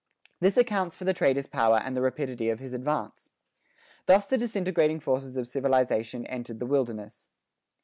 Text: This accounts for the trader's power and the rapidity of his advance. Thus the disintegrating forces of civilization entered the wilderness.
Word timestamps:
This 0.39 0.57
accounts 0.57 0.95
for 0.95 1.05
the 1.05 1.13
trader's 1.13 1.45
power 1.45 1.77
and 1.77 1.95
the 1.95 2.01
rapidity 2.01 2.49
of 2.49 2.57
his 2.57 2.73
advance. 2.73 3.29
Thus 4.07 4.25
the 4.25 4.35
disintegrating 4.35 4.99
forces 4.99 5.37
of 5.37 5.47
civilization 5.47 6.25
entered 6.25 6.59
the 6.59 6.65
wilderness. 6.65 7.27